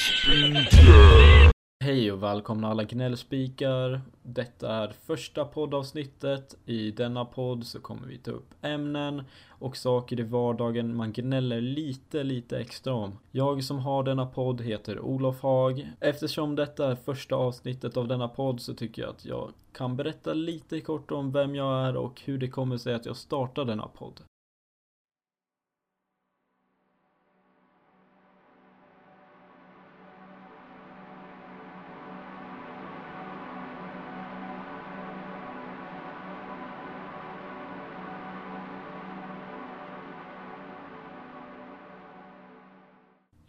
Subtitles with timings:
[0.00, 1.50] Gnällspikar!
[1.84, 4.00] Hej och välkomna alla gnällspikar.
[4.22, 6.56] Detta är första poddavsnittet.
[6.66, 11.60] I denna podd så kommer vi ta upp ämnen och saker i vardagen man gnäller
[11.60, 13.18] lite, lite extra om.
[13.30, 15.90] Jag som har denna podd heter Olof Hag.
[16.00, 20.32] Eftersom detta är första avsnittet av denna podd så tycker jag att jag kan berätta
[20.32, 23.86] lite kort om vem jag är och hur det kommer sig att jag startade denna
[23.86, 24.20] podd.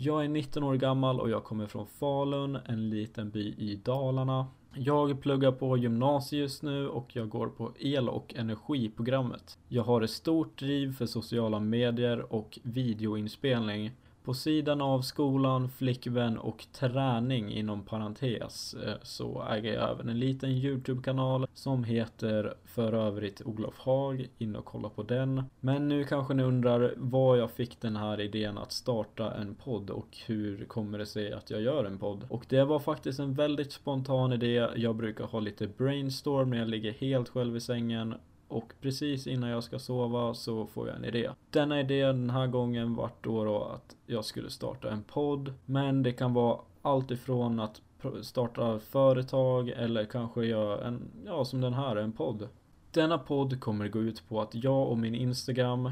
[0.04, 4.48] Jag är 19 år gammal och jag kommer från Falun, en liten by i Dalarna.
[4.74, 9.58] Jag pluggar på gymnasiet just nu och jag går på el och energiprogrammet.
[9.68, 13.92] Jag har ett stort driv för sociala medier och videoinspelning.
[14.24, 20.20] På sidan av skolan, flickvän och träning inom parentes eh, så äger jag även en
[20.20, 24.28] liten Youtube-kanal som heter för övrigt Olof Hag.
[24.38, 25.44] In och kolla på den.
[25.60, 29.90] Men nu kanske ni undrar var jag fick den här idén att starta en podd
[29.90, 32.26] och hur kommer det sig att jag gör en podd?
[32.30, 34.68] Och det var faktiskt en väldigt spontan idé.
[34.76, 38.16] Jag brukar ha lite brainstorm när jag ligger helt själv i sängen
[38.52, 41.30] och precis innan jag ska sova så får jag en idé.
[41.50, 45.54] Denna idé den här gången vart då, då att jag skulle starta en podd.
[45.66, 47.82] Men det kan vara allt ifrån att
[48.22, 52.48] starta företag eller kanske göra en, ja som den här, en podd.
[52.92, 55.92] Denna podd kommer gå ut på att jag och min Instagram,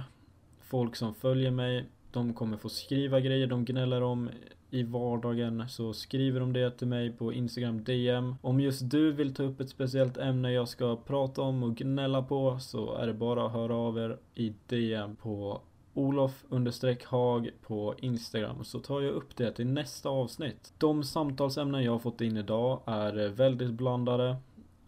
[0.61, 4.29] folk som följer mig, de kommer få skriva grejer de gnäller om
[4.71, 8.35] i vardagen så skriver de det till mig på Instagram DM.
[8.41, 12.21] Om just du vill ta upp ett speciellt ämne jag ska prata om och gnälla
[12.21, 15.61] på så är det bara att höra av er i DM på
[15.93, 20.73] Olof understreck Hag på Instagram så tar jag upp det till nästa avsnitt.
[20.77, 24.35] De samtalsämnen jag har fått in idag är väldigt blandade.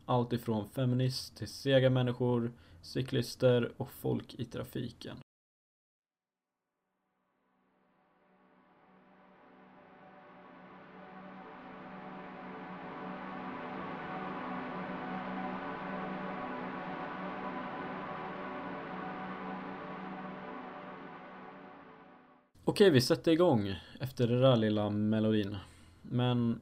[0.06, 2.52] Allt ifrån feminist till sega människor,
[2.82, 5.18] cyklister och folk i trafiken.
[22.72, 25.58] Okej, vi sätter igång efter den där lilla melodin.
[26.02, 26.60] Men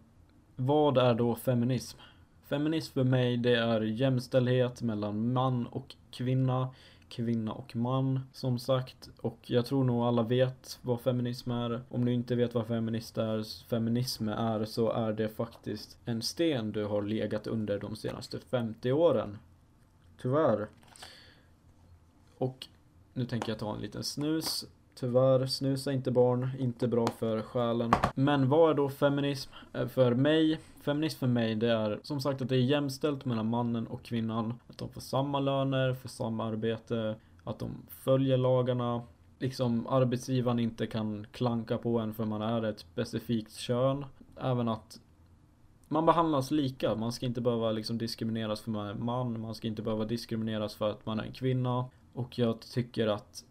[0.56, 2.00] vad är då feminism?
[2.48, 6.70] Feminism för mig det är jämställdhet mellan man och kvinna,
[7.10, 9.10] kvinna och man som sagt.
[9.22, 11.82] Och jag tror nog alla vet vad feminism är.
[11.90, 16.72] Om du inte vet vad feminist är, feminism är så är det faktiskt en sten
[16.72, 19.38] du har legat under de senaste 50 åren.
[20.22, 20.68] Tyvärr.
[22.38, 22.68] Och
[23.14, 24.66] nu tänker jag ta en liten snus
[25.00, 27.92] Tyvärr, snusa inte barn, inte bra för själen.
[28.16, 30.60] Men vad är då feminism eh, för mig?
[30.82, 34.54] Feminism för mig det är som sagt att det är jämställt mellan mannen och kvinnan.
[34.68, 37.16] Att de får samma löner för samma arbete.
[37.44, 39.02] Att de följer lagarna.
[39.40, 44.06] Liksom arbetsgivaren inte kan klanka på en för man är ett specifikt kön.
[44.42, 45.00] Även att
[45.88, 46.96] man behandlas lika.
[46.96, 49.42] Man ska inte behöva liksom diskrimineras för man är man.
[49.42, 51.86] Man ska inte behöva diskrimineras för att man är en kvinna.
[52.14, 53.46] Och jag tycker att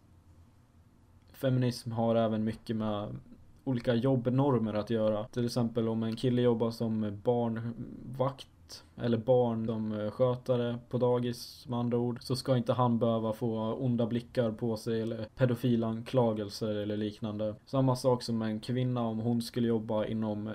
[1.38, 3.16] feminism har även mycket med
[3.64, 5.24] olika jobbnormer att göra.
[5.24, 11.78] Till exempel om en kille jobbar som barnvakt eller barn som skötare på dagis med
[11.78, 16.96] andra ord så ska inte han behöva få onda blickar på sig eller pedofilanklagelser eller
[16.96, 17.54] liknande.
[17.66, 20.54] Samma sak som en kvinna om hon skulle jobba inom eh,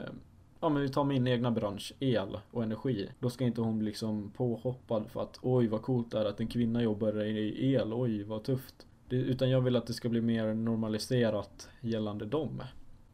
[0.60, 3.10] Ja men vi tar min egna bransch, el och energi.
[3.20, 6.40] Då ska inte hon bli liksom påhoppad för att oj vad coolt det är att
[6.40, 8.88] en kvinna jobbar i el, oj vad tufft.
[9.14, 12.64] Utan jag vill att det ska bli mer normaliserat gällande dem.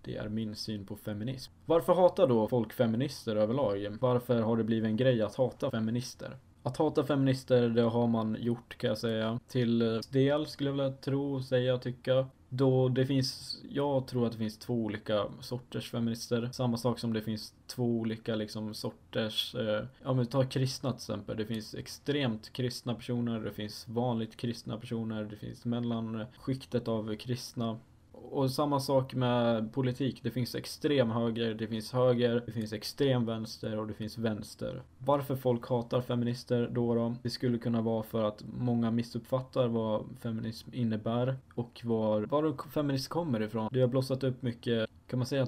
[0.02, 1.54] Det är min syn på feminism.
[1.66, 3.98] Varför hatar då folk feminister överlag?
[4.00, 6.38] Varför har det blivit en grej att hata feminister?
[6.64, 9.40] Att hata feminister, det har man gjort kan jag säga.
[9.48, 12.28] Till del skulle jag vilja tro, säga, tycka.
[12.50, 16.50] Då det finns, jag tror att det finns två olika sorters feminister.
[16.54, 20.98] Samma sak som det finns två olika liksom sorters, eh, ja men ta kristna till
[20.98, 21.38] exempel.
[21.38, 27.80] Det finns extremt kristna personer, det finns vanligt kristna personer, det finns mellanskiktet av kristna
[28.32, 30.20] och samma sak med politik.
[30.24, 34.84] Det finns extrem höger, det finns höger, det finns extrem vänster och det finns vänster.
[34.98, 37.16] Varför folk hatar feminister då då?
[37.24, 43.12] Det skulle kunna vara för att många missuppfattar vad feminism innebär och var, var feminism
[43.12, 43.70] kommer ifrån.
[43.72, 45.48] Det har blossat upp mycket, kan man säga,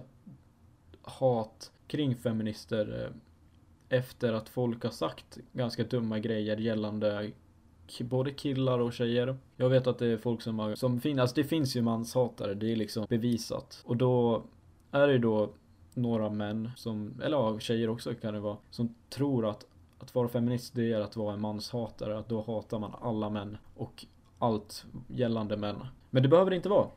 [1.02, 7.32] hat kring feminister eh, efter att folk har sagt ganska dumma grejer gällande
[8.00, 9.38] både killar och tjejer.
[9.58, 12.54] Jag vet att det är folk som har, som finns, alltså det finns ju manshatare,
[12.54, 13.84] det är liksom bevisat.
[13.86, 14.44] Och då
[14.92, 15.50] är det då
[15.94, 19.66] några män som, eller ja, tjejer också kan det vara, som tror att
[20.02, 23.58] att vara feminist det är att vara en manshatare, att då hatar man alla män
[23.76, 24.06] och
[24.40, 25.86] allt gällande män.
[26.10, 26.88] Men det behöver det inte vara.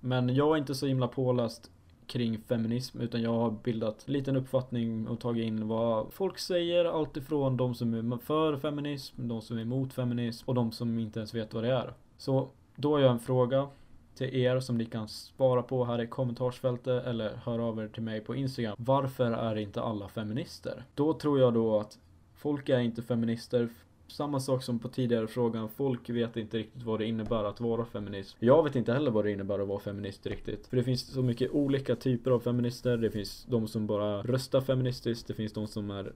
[0.00, 1.70] Men jag är inte så himla påläst
[2.06, 6.84] kring feminism utan jag har bildat en liten uppfattning och tagit in vad folk säger
[6.84, 11.18] alltifrån de som är för feminism, de som är emot feminism och de som inte
[11.18, 11.94] ens vet vad det är.
[12.18, 13.68] Så då har jag en fråga
[14.14, 18.02] till er som ni kan svara på här i kommentarsfältet eller höra av er till
[18.02, 18.76] mig på Instagram.
[18.78, 20.84] Varför är inte alla feminister?
[20.94, 21.98] Då tror jag då att
[22.34, 23.68] folk är inte feminister
[24.08, 27.84] samma sak som på tidigare frågan, folk vet inte riktigt vad det innebär att vara
[27.84, 28.36] feminist.
[28.38, 30.66] Jag vet inte heller vad det innebär att vara feminist riktigt.
[30.66, 32.96] För det finns så mycket olika typer av feminister.
[32.96, 35.26] Det finns de som bara röstar feministiskt.
[35.26, 36.12] Det finns de som är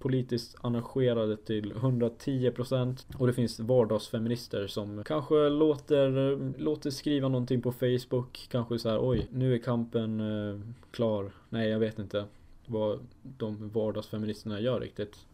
[0.00, 7.72] politiskt engagerade till 110% och det finns vardagsfeminister som kanske låter, låter skriva någonting på
[7.72, 10.60] Facebook, kanske så här, oj, nu är kampen eh,
[10.90, 11.32] klar.
[11.48, 12.24] Nej, jag vet inte
[12.66, 15.26] vad de vardagsfeministerna gör riktigt.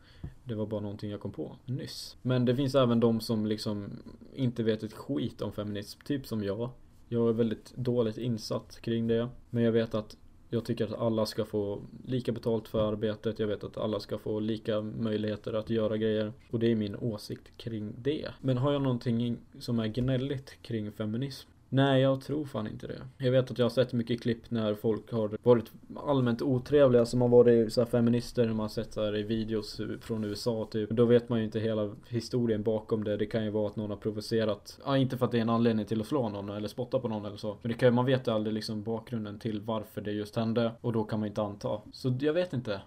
[0.48, 2.16] Det var bara någonting jag kom på nyss.
[2.22, 3.90] Men det finns även de som liksom
[4.34, 6.70] inte vet ett skit om feminism, typ som jag.
[7.08, 9.28] Jag är väldigt dåligt insatt kring det.
[9.50, 10.16] Men jag vet att
[10.48, 13.38] jag tycker att alla ska få lika betalt för arbetet.
[13.38, 16.32] Jag vet att alla ska få lika möjligheter att göra grejer.
[16.50, 18.28] Och det är min åsikt kring det.
[18.40, 21.48] Men har jag någonting som är gnälligt kring feminism?
[21.68, 23.02] Nej, jag tror fan inte det.
[23.18, 27.20] Jag vet att jag har sett mycket klipp när folk har varit allmänt otrevliga som
[27.20, 30.90] har varit så här feminister, man har sett så här i videos från USA typ.
[30.90, 33.16] Då vet man ju inte hela historien bakom det.
[33.16, 34.80] Det kan ju vara att någon har provocerat.
[34.84, 37.08] Ja, inte för att det är en anledning till att slå någon eller spotta på
[37.08, 37.56] någon eller så.
[37.62, 40.92] Men det kan, man vet ju aldrig liksom bakgrunden till varför det just hände och
[40.92, 41.80] då kan man inte anta.
[41.92, 42.80] Så jag vet inte.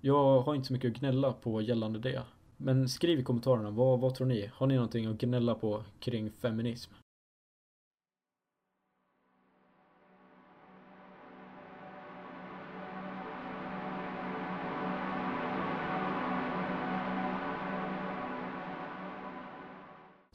[0.00, 2.22] Jag har inte så mycket att gnälla på gällande det.
[2.56, 4.50] Men skriv i kommentarerna, vad, vad tror ni?
[4.54, 6.92] Har ni någonting att gnälla på kring feminism?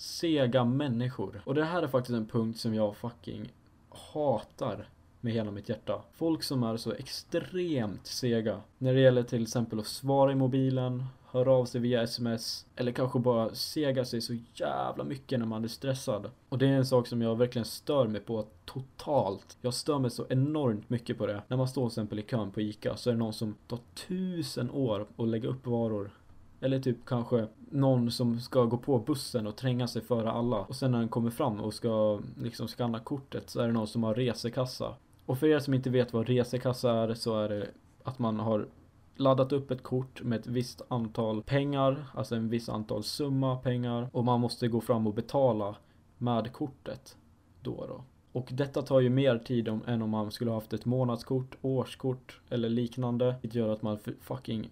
[0.02, 1.42] Sega människor.
[1.46, 3.54] Och det här är faktiskt en punkt som jag fucking
[3.90, 4.90] hatar
[5.20, 6.02] med hela mitt hjärta.
[6.14, 8.62] Folk som är så extremt sega.
[8.78, 12.92] När det gäller till exempel att svara i mobilen, höra av sig via sms eller
[12.92, 16.32] kanske bara sega sig så jävla mycket när man är stressad.
[16.50, 19.58] Och det är en sak som jag verkligen stör mig på totalt.
[19.62, 21.42] Jag stör mig så enormt mycket på det.
[21.48, 23.80] När man står till exempel i kön på ICA så är det någon som tar
[24.08, 26.12] tusen år att lägga upp varor
[26.62, 30.58] eller typ kanske någon som ska gå på bussen och tränga sig före alla.
[30.58, 33.88] Och sen när den kommer fram och ska liksom skanna kortet så är det någon
[33.88, 34.96] som har resekassa.
[35.26, 37.68] Och för er som inte vet vad resekassa är så är det
[38.04, 38.68] att man har
[39.16, 44.10] laddat upp ett kort med ett visst antal pengar, alltså en viss antal summa pengar
[44.12, 45.76] och man måste gå fram och betala
[46.18, 47.18] med kortet
[47.62, 48.04] då då.
[48.32, 52.42] Och detta tar ju mer tid om, än om man skulle haft ett månadskort, årskort
[52.50, 53.36] eller liknande.
[53.42, 54.70] Det gör att man fucking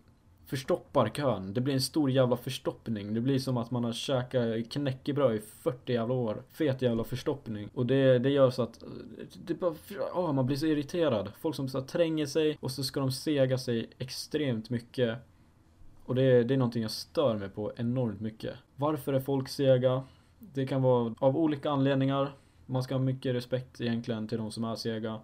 [0.49, 1.53] förstoppar kön.
[1.53, 3.13] Det blir en stor jävla förstoppning.
[3.13, 6.43] Det blir som att man har käkat knäckebröd i 40 jävla år.
[6.49, 7.69] Fet jävla förstoppning.
[7.73, 8.83] Och det, det gör så att
[9.45, 9.73] det bara,
[10.13, 11.31] oh, man blir så irriterad.
[11.39, 15.17] Folk som så tränger sig och så ska de sega sig extremt mycket.
[16.05, 18.55] Och det, det är någonting jag stör mig på enormt mycket.
[18.75, 20.03] Varför är folk sega?
[20.39, 22.31] Det kan vara av olika anledningar.
[22.65, 25.19] Man ska ha mycket respekt egentligen till de som är sega.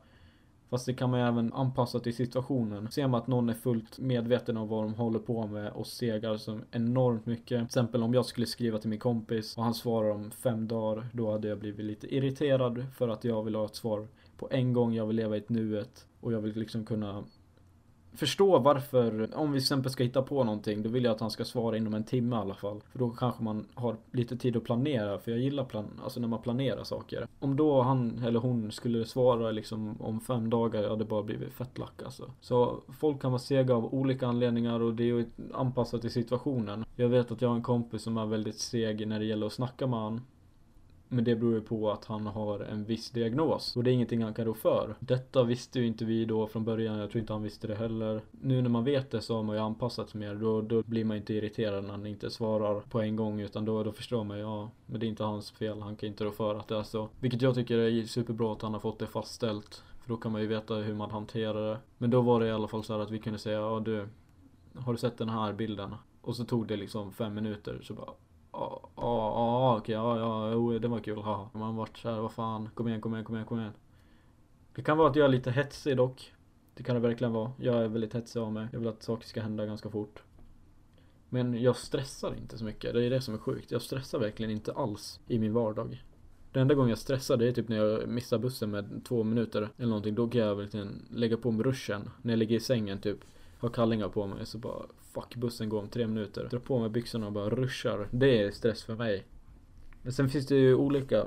[0.70, 2.92] Fast det kan man ju även anpassa till situationen.
[2.92, 6.38] Ser man att någon är fullt medveten om vad de håller på med och segar
[6.38, 7.48] som enormt mycket.
[7.48, 11.08] Till exempel om jag skulle skriva till min kompis och han svarar om fem dagar.
[11.14, 14.74] Då hade jag blivit lite irriterad för att jag vill ha ett svar på en
[14.74, 14.94] gång.
[14.94, 16.08] Jag vill leva i ett nuet.
[16.22, 17.24] Och jag vill liksom kunna
[18.16, 21.32] förstå varför, om vi till exempel ska hitta på någonting, då vill jag att han
[21.32, 22.82] ska svara inom en timme i alla fall.
[22.92, 26.28] För då kanske man har lite tid att planera, för jag gillar plan, alltså när
[26.28, 27.28] man planerar saker.
[27.40, 31.54] Om då han eller hon skulle svara liksom om fem dagar, ja det bara blivit
[31.54, 32.32] fett lack alltså.
[32.42, 36.86] Så folk kan vara sega av olika anledningar och det är ju anpassat till situationen.
[36.96, 39.54] Jag vet att jag har en kompis som är väldigt seg när det gäller att
[39.54, 40.22] snacka med han.
[41.08, 44.24] Men det beror ju på att han har en viss diagnos och det är ingenting
[44.24, 44.96] han kan rå för.
[45.00, 48.22] Detta visste ju inte vi då från början, jag tror inte han visste det heller.
[48.32, 51.06] Nu när man vet det så har man ju anpassat sig mer, då, då blir
[51.06, 54.38] man inte irriterad när han inte svarar på en gång utan då, då förstår man
[54.38, 56.78] ju, ja, men det är inte hans fel, han kan inte rå för att det
[56.78, 57.10] är så.
[57.20, 59.84] Vilket jag tycker är superbra att han har fått det fastställt.
[60.02, 61.78] För då kan man ju veta hur man hanterar det.
[61.98, 64.08] Men då var det i alla fall så att vi kunde säga, ja du,
[64.76, 65.96] har du sett den här bilden?
[66.22, 68.10] Och så tog det liksom fem minuter så bara
[68.56, 71.50] Ja, ja, okej, ja, ja, jo, det var kul, haha.
[71.54, 73.74] Man vart såhär, vad fan, kom igen, kom igen, kom igen, kom igen.
[74.76, 76.34] Det kan vara att jag är lite hetsig dock.
[76.76, 77.52] Det kan det verkligen vara.
[77.60, 78.68] Jag är väldigt hetsig av mig.
[78.72, 80.24] Jag vill att saker ska hända ganska fort.
[81.30, 82.94] Men jag stressar inte så mycket.
[82.94, 83.72] Det är det som är sjukt.
[83.72, 86.04] Jag stressar verkligen inte alls i min vardag.
[86.52, 89.70] Den enda gången jag stressar det är typ när jag missar bussen med två minuter
[89.78, 90.16] eller någonting.
[90.16, 92.10] Då kan jag verkligen lägga på mig ruschen.
[92.22, 93.20] När jag ligger i sängen typ.
[93.66, 96.48] Har kallingar på mig så bara fuck bussen går om tre minuter.
[96.52, 98.08] Drar på mig byxorna och bara ruschar.
[98.12, 99.26] Det är stress för mig.
[100.02, 101.26] Men sen finns det ju olika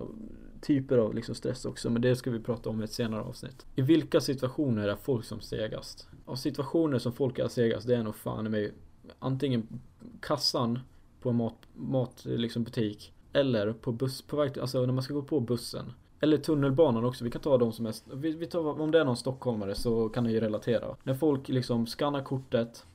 [0.60, 1.90] typer av liksom stress också.
[1.90, 3.66] Men det ska vi prata om i ett senare avsnitt.
[3.74, 6.08] I vilka situationer är folk som segast?
[6.24, 8.72] Av situationer som folk är segast det är nog fan i mig
[9.18, 9.80] antingen
[10.20, 10.78] kassan
[11.20, 15.14] på en mat, mat liksom butik eller på buss, på väg alltså när man ska
[15.14, 15.92] gå på bussen.
[16.20, 19.04] Eller tunnelbanan också, vi kan ta de som är, vi, vi tar, om det är
[19.04, 20.96] någon stockholmare så kan ni ju relatera.
[21.02, 22.86] När folk liksom skannar kortet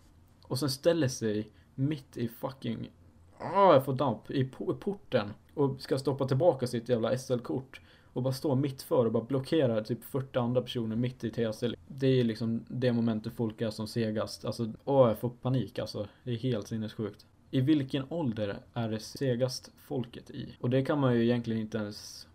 [0.41, 2.91] och sen ställer sig mitt i fucking,
[3.37, 4.45] ah jag får damp, i
[4.79, 7.81] porten och ska stoppa tillbaka sitt jävla SL-kort.
[8.13, 11.75] Och bara stå mitt för och bara blockera typ 40 andra personer mitt i TSL.
[11.87, 14.45] Det är liksom det momentet folk är som segast.
[14.45, 16.07] Alltså, åh jag får panik alltså.
[16.23, 17.25] Det är helt sinnessjukt.
[17.51, 20.55] I vilken ålder är det segast folket i?
[20.59, 22.27] Och det kan man ju egentligen inte ens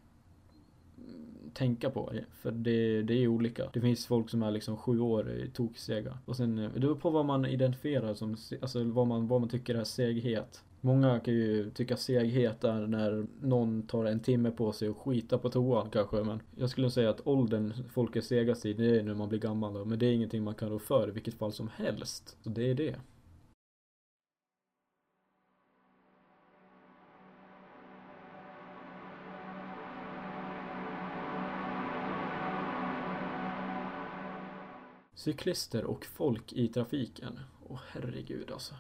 [1.54, 2.12] tänka på.
[2.32, 3.70] För det, det är olika.
[3.72, 6.18] Det finns folk som är liksom sju år toksega.
[6.24, 9.50] Och sen, eh, det beror på vad man identifierar som, alltså vad man, vad man
[9.50, 10.62] tycker är seghet.
[10.80, 15.38] Många kan ju tycka seghet är när någon tar en timme på sig och skita
[15.38, 16.16] på toan kanske.
[16.16, 19.38] Men jag skulle säga att åldern folk är segast i, det är när man blir
[19.38, 19.84] gammal då.
[19.84, 22.36] Men det är ingenting man kan rå för i vilket fall som helst.
[22.42, 22.96] Så det är det.
[35.18, 37.40] Cyklister och folk i trafiken.
[37.68, 38.74] Åh herregud alltså.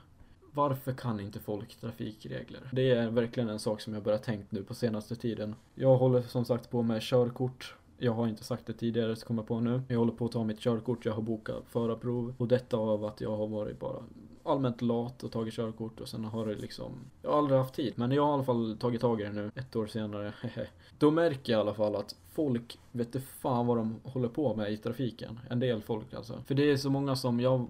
[0.52, 2.70] Varför kan inte folk trafikregler?
[2.72, 5.54] Det är verkligen en sak som jag börjat tänkt nu på senaste tiden.
[5.74, 7.74] Jag håller som sagt på med körkort.
[7.98, 9.82] Jag har inte sagt det tidigare, så kommer jag på nu.
[9.88, 12.34] Jag håller på att ta mitt körkort, jag har bokat förarprov.
[12.38, 14.02] Och detta av att jag har varit bara
[14.48, 17.92] allmänt lat och tagit körkort och sen har det liksom Jag har aldrig haft tid
[17.96, 20.32] men jag har i alla fall tagit tag i det nu ett år senare
[20.98, 24.54] Då märker jag i alla fall att folk vet inte fan vad de håller på
[24.54, 25.40] med i trafiken.
[25.50, 26.42] En del folk alltså.
[26.46, 27.66] För det är så många som jag,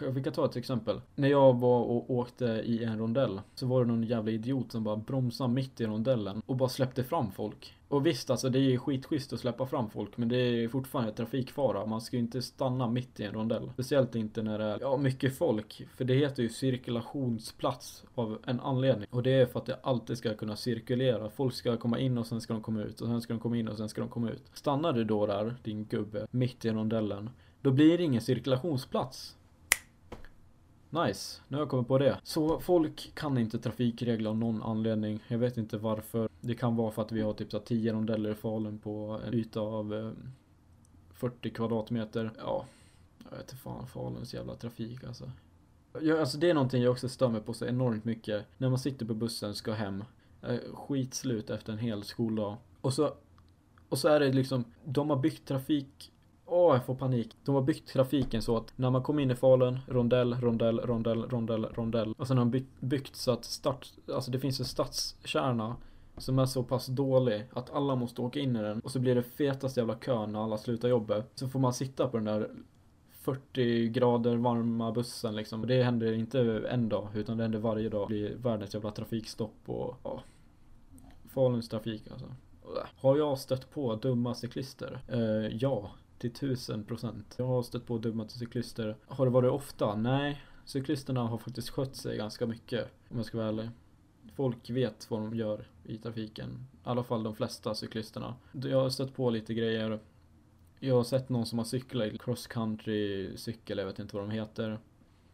[0.00, 1.00] jag vi kan ta ett exempel.
[1.14, 4.84] När jag var och åkte i en rondell så var det någon jävla idiot som
[4.84, 7.74] bara bromsade mitt i rondellen och bara släppte fram folk.
[7.90, 11.86] Och visst alltså det är skitschysst att släppa fram folk men det är fortfarande trafikfara.
[11.86, 13.70] Man ska ju inte stanna mitt i en rondell.
[13.72, 15.86] Speciellt inte när det är ja, mycket folk.
[15.96, 19.06] För det heter ju cirkulationsplats av en anledning.
[19.10, 21.30] Och det är för att det alltid ska kunna cirkulera.
[21.30, 23.56] Folk ska komma in och sen ska de komma ut och sen ska de komma
[23.56, 24.42] in och sen ska de komma ut.
[24.52, 27.30] Stannar du då där, din gubbe, mitt i rondellen.
[27.62, 29.36] Då blir det ingen cirkulationsplats.
[30.90, 32.20] Nice, nu har jag kommit på det.
[32.22, 35.24] Så folk kan inte trafikregler av någon anledning.
[35.28, 36.28] Jag vet inte varför.
[36.40, 39.60] Det kan vara för att vi har typ 10 rondeller i Falun på en yta
[39.60, 40.10] av eh,
[41.12, 42.30] 40 kvadratmeter.
[42.38, 42.66] Ja,
[43.24, 45.30] jag vet inte fan Faluns jävla trafik alltså.
[46.00, 48.46] Ja, alltså det är någonting jag också stör mig på så enormt mycket.
[48.58, 50.04] När man sitter på bussen, och ska hem.
[50.74, 52.56] Skitslut efter en hel skoldag.
[52.80, 53.14] Och så,
[53.88, 56.12] och så är det liksom, de har byggt trafik
[56.52, 57.36] Åh, jag får panik.
[57.44, 61.22] De har byggt trafiken så att när man kommer in i Falun, rondell, rondell, rondell,
[61.22, 62.14] rondell, rondell.
[62.18, 65.76] Och sen har de byggt, byggt så att start, alltså det finns en stadskärna
[66.16, 69.14] som är så pass dålig att alla måste åka in i den och så blir
[69.14, 71.30] det fetaste jävla kön när alla slutar jobbet.
[71.34, 72.50] Så får man sitta på den där
[73.10, 75.66] 40 grader varma bussen liksom.
[75.66, 76.40] Det händer inte
[76.70, 78.08] en dag utan det händer varje dag.
[78.08, 80.22] Det blir världens jävla trafikstopp och ja.
[81.34, 82.26] Faluns trafik alltså.
[83.00, 85.00] Har jag stött på dumma cyklister?
[85.12, 87.34] Uh, ja, till tusen procent.
[87.36, 88.96] Jag har stött på dumma cyklister.
[89.06, 89.96] Har det varit ofta?
[89.96, 90.42] Nej.
[90.64, 93.70] Cyklisterna har faktiskt skött sig ganska mycket om jag ska vara ärlig.
[94.34, 96.66] Folk vet vad de gör i trafiken.
[96.72, 98.34] I alla fall de flesta cyklisterna.
[98.52, 100.00] Jag har stött på lite grejer.
[100.78, 104.24] Jag har sett någon som har cyklat i cross country cykel, jag vet inte vad
[104.24, 104.78] de heter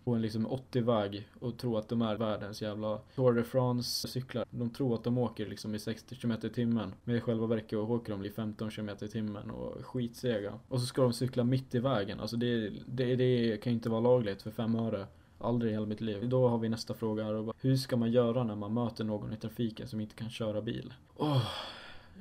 [0.07, 4.45] på en liksom 80-väg och tro att de är världens jävla Tour de France cyklar.
[4.51, 6.95] De tror att de åker liksom i 60 km i timmen.
[7.05, 10.53] Men i själva verket åker de i 15 km i timmen och skitsega.
[10.69, 12.21] Och så ska de cykla mitt i vägen.
[12.21, 15.07] Alltså det, det, det kan ju inte vara lagligt för fem öre.
[15.39, 16.29] Aldrig i hela mitt liv.
[16.29, 17.35] Då har vi nästa fråga här.
[17.35, 20.63] och Hur ska man göra när man möter någon i trafiken som inte kan köra
[20.63, 20.95] bil?
[21.17, 21.47] Oh,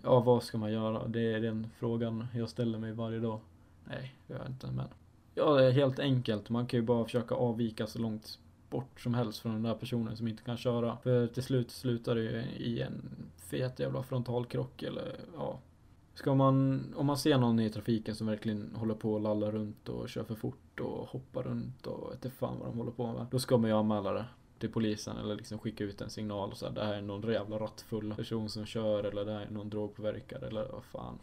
[0.04, 1.08] ja, vad ska man göra?
[1.08, 3.39] Det är den frågan jag ställer mig varje dag.
[3.84, 4.88] Nej, det gör jag inte, men
[5.36, 6.50] Ja, det är helt enkelt.
[6.50, 8.39] Man kan ju bara försöka avvika så långt
[8.70, 10.98] bort som helst från den där personen som inte kan köra.
[10.98, 15.60] För till slut slutar det ju i en fet jävla frontalkrock eller ja.
[16.13, 19.89] Ska man, om man ser någon i trafiken som verkligen håller på att lalla runt
[19.89, 23.08] och kör för fort och hoppar runt och vet inte fan vad de håller på
[23.08, 23.25] med.
[23.32, 24.25] Då ska man ju anmäla det
[24.60, 27.32] till polisen eller liksom skicka ut en signal och så här, det här är någon
[27.32, 31.20] jävla rattfull person som kör eller det här är någon drogpåverkad eller vad fan.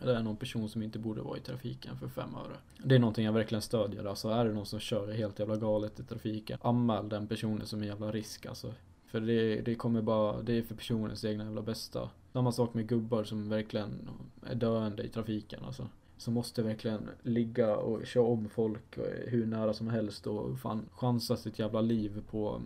[0.00, 2.56] Eller är någon person som inte borde vara i trafiken för fem öre.
[2.84, 4.04] Det är någonting jag verkligen stödjer.
[4.04, 6.58] Alltså är det någon som kör helt jävla galet i trafiken.
[6.62, 8.74] Anmäl den personen som en jävla risk alltså.
[9.06, 12.10] För det, det kommer bara, det är för personens egna jävla bästa.
[12.32, 14.08] Samma sak med gubbar som verkligen
[14.46, 15.88] är döende i trafiken alltså.
[16.16, 20.88] Som måste verkligen ligga och köra om folk eh, hur nära som helst och fan
[20.92, 22.60] chansa sitt jävla liv på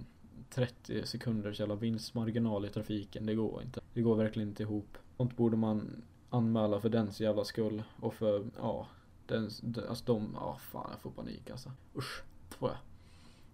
[0.51, 3.27] 30 sekunders jävla vinstmarginal i trafiken.
[3.27, 3.81] Det går inte.
[3.95, 4.99] Det går verkligen inte ihop.
[5.17, 6.03] Sånt borde man
[6.35, 7.83] anmäla för dens jävla skull.
[8.01, 8.87] Och för, ja,
[9.27, 9.51] den,
[9.89, 11.71] alltså de, ja fan jag får panik alltså.
[11.97, 12.79] Usch, får jag.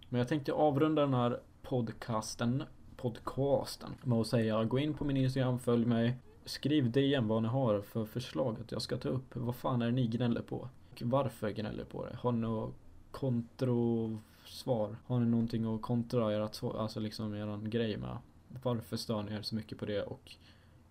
[0.09, 2.63] Men jag tänkte avrunda den här podcasten,
[2.97, 6.17] podcasten med att säga gå in på min Instagram, följ mig.
[6.45, 9.35] Skriv DM vad ni har för förslag att jag ska ta upp.
[9.35, 10.69] Vad fan är det ni gnäller på?
[10.91, 12.15] Och varför gnäller på det?
[12.15, 12.75] Har ni något
[13.11, 14.95] kontrosvar?
[15.05, 18.17] Har ni någonting att kontra ert, alltså liksom eran grej med?
[18.63, 20.35] Varför stör ni er så mycket på det och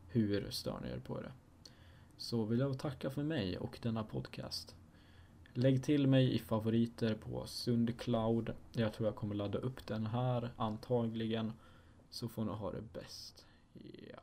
[0.09, 1.33] hur stör ni er på det?
[2.21, 4.75] Så vill jag tacka för mig och denna podcast.
[5.55, 8.55] Lägg till mig i favoriter på Sundcloud.
[8.73, 11.53] Jag tror jag kommer ladda upp den här antagligen.
[12.11, 13.47] Så får ni ha det bäst.
[14.11, 14.21] Ja.